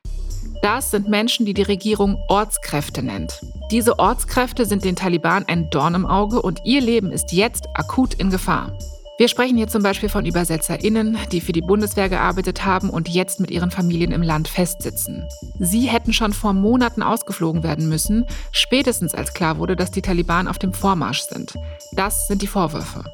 Das 0.63 0.91
sind 0.91 1.09
Menschen, 1.09 1.47
die 1.47 1.55
die 1.55 1.63
Regierung 1.63 2.23
Ortskräfte 2.29 3.03
nennt. 3.03 3.41
Diese 3.71 3.99
Ortskräfte 3.99 4.67
sind 4.67 4.85
den 4.85 4.97
Taliban 4.97 5.45
ein 5.47 5.71
Dorn 5.71 5.95
im 5.95 6.07
Auge 6.07 6.43
und 6.43 6.61
ihr 6.65 6.81
Leben 6.81 7.13
ist 7.13 7.33
jetzt 7.33 7.67
akut 7.75 8.15
in 8.15 8.31
Gefahr. 8.31 8.73
Wir 9.21 9.29
sprechen 9.29 9.59
hier 9.59 9.69
zum 9.69 9.83
Beispiel 9.83 10.09
von 10.09 10.25
ÜbersetzerInnen, 10.25 11.19
die 11.31 11.43
für 11.43 11.53
die 11.53 11.61
Bundeswehr 11.61 12.09
gearbeitet 12.09 12.65
haben 12.65 12.89
und 12.89 13.07
jetzt 13.07 13.39
mit 13.39 13.51
ihren 13.51 13.71
Familien 13.71 14.13
im 14.13 14.23
Land 14.23 14.49
festsitzen. 14.49 15.29
Sie 15.59 15.83
hätten 15.83 16.15
schon 16.15 16.33
vor 16.33 16.55
Monaten 16.55 17.03
ausgeflogen 17.03 17.63
werden 17.63 17.89
müssen, 17.89 18.25
spätestens 18.51 19.15
als 19.15 19.35
klar 19.35 19.59
wurde, 19.59 19.77
dass 19.77 19.91
die 19.91 20.01
Taliban 20.01 20.49
auf 20.49 20.59
dem 20.59 20.73
Vormarsch 20.73 21.21
sind. 21.21 21.55
Das 21.93 22.29
sind 22.29 22.41
die 22.41 22.47
Vorwürfe. 22.47 23.05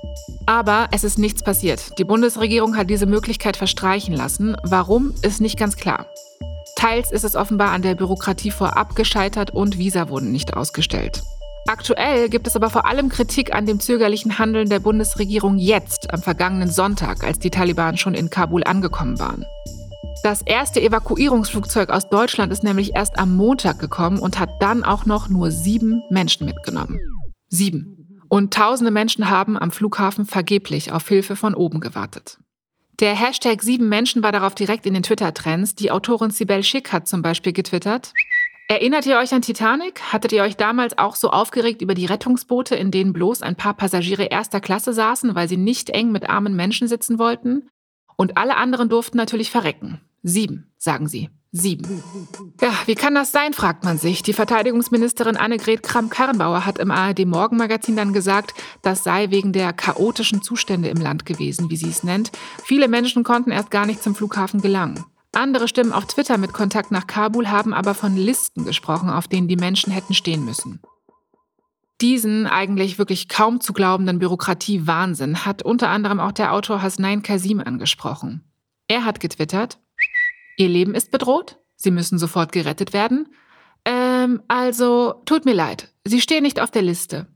Aber 0.46 0.86
es 0.92 1.02
ist 1.02 1.18
nichts 1.18 1.42
passiert. 1.42 1.98
Die 1.98 2.04
Bundesregierung 2.04 2.76
hat 2.76 2.88
diese 2.88 3.06
Möglichkeit 3.06 3.56
verstreichen 3.56 4.14
lassen. 4.14 4.56
Warum, 4.62 5.12
ist 5.22 5.40
nicht 5.40 5.58
ganz 5.58 5.76
klar. 5.76 6.06
Teils 6.76 7.10
ist 7.10 7.24
es 7.24 7.34
offenbar 7.34 7.72
an 7.72 7.82
der 7.82 7.94
Bürokratie 7.94 8.50
vorab 8.50 8.94
gescheitert 8.94 9.50
und 9.50 9.78
Visa 9.78 10.08
wurden 10.08 10.30
nicht 10.30 10.54
ausgestellt. 10.54 11.22
Aktuell 11.68 12.28
gibt 12.28 12.46
es 12.46 12.54
aber 12.54 12.70
vor 12.70 12.86
allem 12.86 13.08
Kritik 13.08 13.52
an 13.52 13.66
dem 13.66 13.80
zögerlichen 13.80 14.38
Handeln 14.38 14.68
der 14.68 14.78
Bundesregierung 14.78 15.58
jetzt, 15.58 16.12
am 16.12 16.22
vergangenen 16.22 16.70
Sonntag, 16.70 17.24
als 17.24 17.40
die 17.40 17.50
Taliban 17.50 17.96
schon 17.96 18.14
in 18.14 18.30
Kabul 18.30 18.62
angekommen 18.62 19.18
waren. 19.18 19.44
Das 20.22 20.42
erste 20.42 20.80
Evakuierungsflugzeug 20.80 21.90
aus 21.90 22.08
Deutschland 22.08 22.52
ist 22.52 22.62
nämlich 22.62 22.94
erst 22.94 23.18
am 23.18 23.34
Montag 23.34 23.78
gekommen 23.78 24.18
und 24.18 24.38
hat 24.38 24.50
dann 24.60 24.84
auch 24.84 25.06
noch 25.06 25.28
nur 25.28 25.50
sieben 25.50 26.02
Menschen 26.10 26.46
mitgenommen. 26.46 26.98
Sieben. 27.48 28.20
Und 28.28 28.52
tausende 28.52 28.90
Menschen 28.90 29.30
haben 29.30 29.58
am 29.58 29.70
Flughafen 29.70 30.26
vergeblich 30.26 30.92
auf 30.92 31.08
Hilfe 31.08 31.36
von 31.36 31.54
oben 31.54 31.80
gewartet. 31.80 32.38
Der 32.98 33.14
Hashtag 33.14 33.62
sieben 33.62 33.90
Menschen 33.90 34.22
war 34.22 34.32
darauf 34.32 34.54
direkt 34.54 34.86
in 34.86 34.94
den 34.94 35.02
Twitter-Trends. 35.02 35.74
Die 35.74 35.90
Autorin 35.90 36.30
Sibel 36.30 36.62
Schick 36.62 36.92
hat 36.92 37.06
zum 37.06 37.20
Beispiel 37.20 37.52
getwittert. 37.52 38.14
Erinnert 38.68 39.04
ihr 39.04 39.18
euch 39.18 39.34
an 39.34 39.42
Titanic? 39.42 40.00
Hattet 40.12 40.32
ihr 40.32 40.42
euch 40.42 40.56
damals 40.56 40.96
auch 40.96 41.14
so 41.14 41.28
aufgeregt 41.28 41.82
über 41.82 41.92
die 41.92 42.06
Rettungsboote, 42.06 42.74
in 42.74 42.90
denen 42.90 43.12
bloß 43.12 43.42
ein 43.42 43.54
paar 43.54 43.74
Passagiere 43.74 44.24
erster 44.24 44.62
Klasse 44.62 44.94
saßen, 44.94 45.34
weil 45.34 45.46
sie 45.46 45.58
nicht 45.58 45.90
eng 45.90 46.10
mit 46.10 46.30
armen 46.30 46.56
Menschen 46.56 46.88
sitzen 46.88 47.18
wollten? 47.18 47.68
Und 48.16 48.38
alle 48.38 48.56
anderen 48.56 48.88
durften 48.88 49.18
natürlich 49.18 49.50
verrecken. 49.50 50.00
Sieben, 50.28 50.72
sagen 50.76 51.06
sie. 51.06 51.30
Sieben. 51.52 52.02
Ja, 52.60 52.72
wie 52.86 52.96
kann 52.96 53.14
das 53.14 53.30
sein, 53.30 53.52
fragt 53.52 53.84
man 53.84 53.96
sich. 53.96 54.24
Die 54.24 54.32
Verteidigungsministerin 54.32 55.36
Annegret 55.36 55.84
Kramp-Karrenbauer 55.84 56.66
hat 56.66 56.78
im 56.78 56.90
ARD-Morgenmagazin 56.90 57.94
dann 57.94 58.12
gesagt, 58.12 58.52
das 58.82 59.04
sei 59.04 59.30
wegen 59.30 59.52
der 59.52 59.72
chaotischen 59.72 60.42
Zustände 60.42 60.88
im 60.88 60.96
Land 61.00 61.26
gewesen, 61.26 61.70
wie 61.70 61.76
sie 61.76 61.88
es 61.88 62.02
nennt. 62.02 62.32
Viele 62.64 62.88
Menschen 62.88 63.22
konnten 63.22 63.52
erst 63.52 63.70
gar 63.70 63.86
nicht 63.86 64.02
zum 64.02 64.16
Flughafen 64.16 64.60
gelangen. 64.60 65.04
Andere 65.30 65.68
Stimmen 65.68 65.92
auf 65.92 66.06
Twitter 66.06 66.38
mit 66.38 66.52
Kontakt 66.52 66.90
nach 66.90 67.06
Kabul 67.06 67.48
haben 67.48 67.72
aber 67.72 67.94
von 67.94 68.16
Listen 68.16 68.64
gesprochen, 68.64 69.10
auf 69.10 69.28
denen 69.28 69.46
die 69.46 69.56
Menschen 69.56 69.92
hätten 69.92 70.12
stehen 70.12 70.44
müssen. 70.44 70.80
Diesen 72.00 72.48
eigentlich 72.48 72.98
wirklich 72.98 73.28
kaum 73.28 73.60
zu 73.60 73.72
glaubenden 73.72 74.18
Bürokratie-Wahnsinn 74.18 75.46
hat 75.46 75.62
unter 75.62 75.88
anderem 75.88 76.18
auch 76.18 76.32
der 76.32 76.52
Autor 76.52 76.82
Hasnain 76.82 77.22
Kasim 77.22 77.60
angesprochen. 77.60 78.42
Er 78.88 79.04
hat 79.04 79.20
getwittert, 79.20 79.78
Ihr 80.56 80.68
Leben 80.68 80.94
ist 80.94 81.10
bedroht? 81.10 81.58
Sie 81.76 81.90
müssen 81.90 82.18
sofort 82.18 82.52
gerettet 82.52 82.92
werden? 82.92 83.28
Ähm, 83.84 84.42
also, 84.48 85.14
tut 85.26 85.44
mir 85.44 85.54
leid, 85.54 85.92
Sie 86.04 86.20
stehen 86.20 86.42
nicht 86.42 86.60
auf 86.60 86.70
der 86.70 86.82
Liste. 86.82 87.26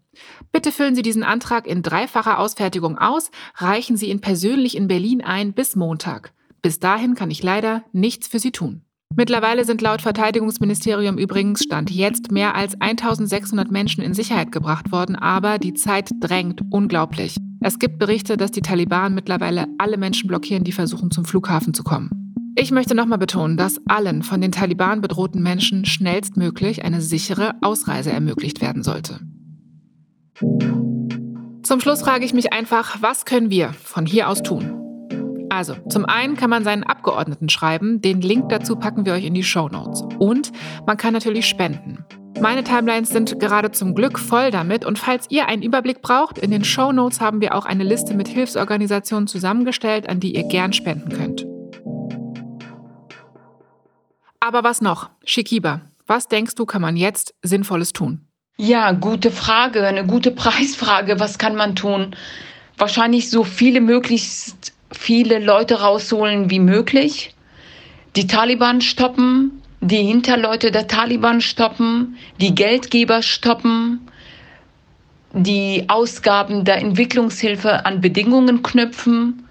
Bitte 0.52 0.72
füllen 0.72 0.94
Sie 0.94 1.02
diesen 1.02 1.22
Antrag 1.22 1.66
in 1.66 1.82
dreifacher 1.82 2.38
Ausfertigung 2.38 2.98
aus, 2.98 3.30
reichen 3.54 3.96
Sie 3.96 4.10
ihn 4.10 4.20
persönlich 4.20 4.76
in 4.76 4.88
Berlin 4.88 5.22
ein 5.22 5.52
bis 5.52 5.76
Montag. 5.76 6.32
Bis 6.62 6.80
dahin 6.80 7.14
kann 7.14 7.30
ich 7.30 7.42
leider 7.42 7.84
nichts 7.92 8.26
für 8.26 8.38
Sie 8.38 8.50
tun. 8.50 8.82
Mittlerweile 9.16 9.64
sind 9.64 9.80
laut 9.80 10.02
Verteidigungsministerium 10.02 11.18
übrigens 11.18 11.62
Stand 11.64 11.90
jetzt 11.90 12.30
mehr 12.30 12.54
als 12.54 12.80
1600 12.80 13.70
Menschen 13.70 14.02
in 14.02 14.14
Sicherheit 14.14 14.52
gebracht 14.52 14.92
worden, 14.92 15.16
aber 15.16 15.58
die 15.58 15.74
Zeit 15.74 16.10
drängt 16.20 16.62
unglaublich. 16.70 17.36
Es 17.60 17.78
gibt 17.78 17.98
Berichte, 17.98 18.36
dass 18.36 18.52
die 18.52 18.62
Taliban 18.62 19.14
mittlerweile 19.14 19.66
alle 19.78 19.98
Menschen 19.98 20.28
blockieren, 20.28 20.64
die 20.64 20.72
versuchen, 20.72 21.10
zum 21.10 21.24
Flughafen 21.24 21.74
zu 21.74 21.82
kommen. 21.82 22.19
Ich 22.56 22.70
möchte 22.70 22.94
nochmal 22.94 23.18
betonen, 23.18 23.56
dass 23.56 23.80
allen 23.86 24.22
von 24.22 24.40
den 24.40 24.52
Taliban 24.52 25.00
bedrohten 25.00 25.42
Menschen 25.42 25.84
schnellstmöglich 25.84 26.84
eine 26.84 27.00
sichere 27.00 27.54
Ausreise 27.62 28.10
ermöglicht 28.10 28.60
werden 28.60 28.82
sollte. 28.82 29.20
Zum 31.62 31.80
Schluss 31.80 32.02
frage 32.02 32.24
ich 32.24 32.32
mich 32.32 32.52
einfach, 32.52 33.00
was 33.00 33.24
können 33.24 33.50
wir 33.50 33.72
von 33.72 34.06
hier 34.06 34.28
aus 34.28 34.42
tun? 34.42 34.76
Also, 35.50 35.74
zum 35.88 36.04
einen 36.06 36.36
kann 36.36 36.48
man 36.48 36.64
seinen 36.64 36.84
Abgeordneten 36.84 37.48
schreiben, 37.48 38.00
den 38.00 38.20
Link 38.20 38.48
dazu 38.48 38.76
packen 38.76 39.04
wir 39.04 39.12
euch 39.12 39.24
in 39.24 39.34
die 39.34 39.42
Show 39.42 39.68
Notes. 39.68 40.02
Und 40.18 40.52
man 40.86 40.96
kann 40.96 41.12
natürlich 41.12 41.46
spenden. 41.46 42.04
Meine 42.40 42.64
Timelines 42.64 43.10
sind 43.10 43.38
gerade 43.38 43.70
zum 43.70 43.94
Glück 43.94 44.18
voll 44.18 44.50
damit 44.50 44.86
und 44.86 44.98
falls 44.98 45.26
ihr 45.28 45.46
einen 45.46 45.62
Überblick 45.62 46.00
braucht, 46.00 46.38
in 46.38 46.50
den 46.50 46.64
Show 46.64 46.92
Notes 46.92 47.20
haben 47.20 47.40
wir 47.40 47.54
auch 47.54 47.66
eine 47.66 47.84
Liste 47.84 48.14
mit 48.14 48.28
Hilfsorganisationen 48.28 49.26
zusammengestellt, 49.26 50.08
an 50.08 50.20
die 50.20 50.34
ihr 50.34 50.44
gern 50.44 50.72
spenden 50.72 51.10
könnt. 51.10 51.49
Aber 54.40 54.64
was 54.64 54.80
noch? 54.80 55.10
Shikiba, 55.24 55.82
was 56.06 56.26
denkst 56.26 56.54
du, 56.54 56.64
kann 56.64 56.80
man 56.80 56.96
jetzt 56.96 57.34
Sinnvolles 57.42 57.92
tun? 57.92 58.22
Ja, 58.56 58.92
gute 58.92 59.30
Frage, 59.30 59.86
eine 59.86 60.06
gute 60.06 60.30
Preisfrage. 60.42 61.20
Was 61.20 61.38
kann 61.38 61.54
man 61.54 61.76
tun? 61.76 62.16
Wahrscheinlich 62.78 63.28
so 63.28 63.44
viele 63.44 63.82
möglichst 63.82 64.72
viele 64.90 65.38
Leute 65.38 65.82
rausholen 65.82 66.50
wie 66.50 66.58
möglich. 66.58 67.34
Die 68.16 68.26
Taliban 68.26 68.80
stoppen, 68.80 69.62
die 69.80 70.02
Hinterleute 70.02 70.70
der 70.70 70.88
Taliban 70.88 71.42
stoppen, 71.42 72.16
die 72.40 72.54
Geldgeber 72.54 73.22
stoppen, 73.22 74.08
die 75.32 75.84
Ausgaben 75.88 76.64
der 76.64 76.78
Entwicklungshilfe 76.78 77.84
an 77.84 78.00
Bedingungen 78.00 78.62
knüpfen 78.62 79.46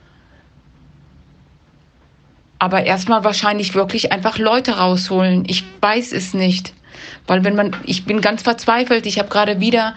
Aber 2.59 2.83
erstmal 2.83 3.23
wahrscheinlich 3.23 3.73
wirklich 3.73 4.11
einfach 4.11 4.37
Leute 4.37 4.77
rausholen. 4.77 5.45
Ich 5.47 5.63
weiß 5.81 6.11
es 6.11 6.33
nicht. 6.33 6.73
Weil 7.25 7.43
wenn 7.43 7.55
man, 7.55 7.75
ich 7.85 8.05
bin 8.05 8.19
ganz 8.21 8.41
verzweifelt. 8.43 9.05
Ich 9.05 9.17
habe 9.17 9.29
gerade 9.29 9.59
wieder 9.59 9.95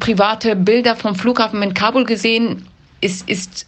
private 0.00 0.56
Bilder 0.56 0.96
vom 0.96 1.14
Flughafen 1.14 1.62
in 1.62 1.74
Kabul 1.74 2.04
gesehen. 2.04 2.66
Es 3.00 3.22
ist, 3.22 3.66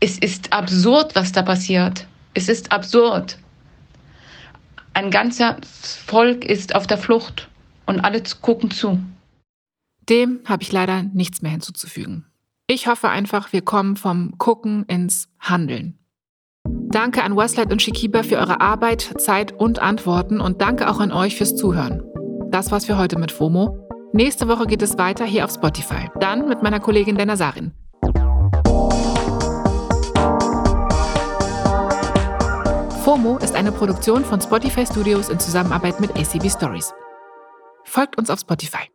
es 0.00 0.18
ist 0.18 0.52
absurd, 0.52 1.14
was 1.14 1.32
da 1.32 1.42
passiert. 1.42 2.06
Es 2.34 2.48
ist 2.48 2.72
absurd. 2.72 3.38
Ein 4.92 5.10
ganzer 5.10 5.56
Volk 6.06 6.44
ist 6.44 6.74
auf 6.74 6.86
der 6.86 6.98
Flucht 6.98 7.48
und 7.86 8.00
alle 8.00 8.22
gucken 8.40 8.70
zu. 8.70 9.00
Dem 10.08 10.40
habe 10.46 10.62
ich 10.62 10.72
leider 10.72 11.04
nichts 11.04 11.42
mehr 11.42 11.52
hinzuzufügen. 11.52 12.26
Ich 12.66 12.86
hoffe 12.86 13.08
einfach, 13.08 13.52
wir 13.52 13.62
kommen 13.62 13.96
vom 13.96 14.36
Gucken 14.38 14.84
ins 14.84 15.28
Handeln. 15.38 15.99
Danke 16.92 17.22
an 17.22 17.36
Westlight 17.36 17.70
und 17.70 17.80
Shikiba 17.80 18.24
für 18.24 18.38
eure 18.38 18.60
Arbeit, 18.60 19.14
Zeit 19.18 19.52
und 19.52 19.78
Antworten 19.78 20.40
und 20.40 20.60
danke 20.60 20.90
auch 20.90 20.98
an 20.98 21.12
euch 21.12 21.36
fürs 21.36 21.54
Zuhören. 21.54 22.02
Das 22.50 22.72
war's 22.72 22.86
für 22.86 22.98
heute 22.98 23.16
mit 23.16 23.30
FOMO. 23.30 23.88
Nächste 24.12 24.48
Woche 24.48 24.66
geht 24.66 24.82
es 24.82 24.98
weiter 24.98 25.24
hier 25.24 25.44
auf 25.44 25.52
Spotify. 25.52 26.10
Dann 26.18 26.48
mit 26.48 26.62
meiner 26.64 26.80
Kollegin 26.80 27.16
Dana 27.16 27.36
Sarin. 27.36 27.72
FOMO 33.04 33.38
ist 33.38 33.54
eine 33.54 33.70
Produktion 33.70 34.24
von 34.24 34.40
Spotify 34.40 34.84
Studios 34.84 35.28
in 35.28 35.38
Zusammenarbeit 35.38 36.00
mit 36.00 36.10
ACB 36.18 36.50
Stories. 36.50 36.92
Folgt 37.84 38.18
uns 38.18 38.30
auf 38.30 38.40
Spotify. 38.40 38.90